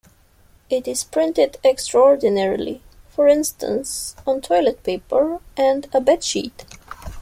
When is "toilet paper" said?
4.41-5.41